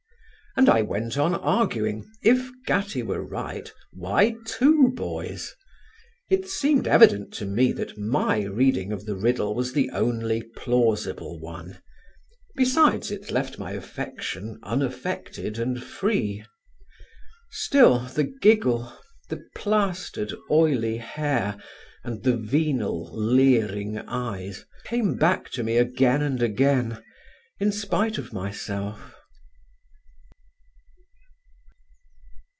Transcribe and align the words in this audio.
And 0.57 0.67
I 0.67 0.81
went 0.81 1.17
on 1.17 1.33
arguing, 1.33 2.11
if 2.21 2.49
Gattie 2.67 3.03
were 3.03 3.25
right, 3.25 3.71
why 3.93 4.35
two 4.45 4.89
boys? 4.89 5.55
It 6.29 6.45
seemed 6.49 6.89
evident 6.89 7.33
to 7.35 7.45
me 7.45 7.71
that 7.71 7.97
my 7.97 8.43
reading 8.43 8.91
of 8.91 9.05
the 9.05 9.15
riddle 9.15 9.55
was 9.55 9.71
the 9.71 9.89
only 9.91 10.41
plausible 10.57 11.39
one. 11.39 11.79
Besides 12.57 13.11
it 13.11 13.31
left 13.31 13.59
my 13.59 13.71
affection 13.71 14.59
unaffected 14.61 15.57
and 15.57 15.81
free. 15.81 16.43
Still, 17.51 17.99
the 17.99 18.25
giggle, 18.25 18.91
the 19.29 19.45
plastered 19.55 20.33
oily 20.49 20.97
hair 20.97 21.55
and 22.03 22.23
the 22.23 22.35
venal 22.35 23.09
leering 23.15 23.99
eyes 23.99 24.65
came 24.83 25.15
back 25.15 25.49
to 25.51 25.63
me 25.63 25.77
again 25.77 26.21
and 26.21 26.43
again 26.43 27.01
in 27.57 27.71
spite 27.71 28.17
of 28.17 28.33
myself. 28.33 29.15